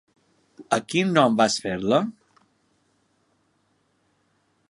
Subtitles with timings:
[0.77, 1.99] A quin nom vas fer-la?